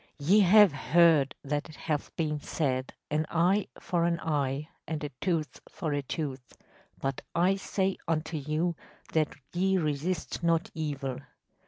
“Ye 0.17 0.39
have 0.39 0.71
heard 0.73 1.35
that 1.43 1.69
it 1.69 1.75
hath 1.75 2.09
been 2.15 2.39
said, 2.39 2.95
an 3.11 3.27
eye 3.29 3.67
for 3.79 4.05
an 4.05 4.19
eye 4.21 4.67
and 4.87 5.03
a 5.03 5.09
tooth 5.21 5.61
for 5.69 5.93
a 5.93 6.01
tooth: 6.01 6.57
but 6.99 7.21
I 7.35 7.53
say 7.53 7.97
unto 8.07 8.37
you, 8.37 8.75
That 9.13 9.35
ye 9.53 9.77
resist 9.77 10.41
not 10.41 10.71
evil. 10.73 11.19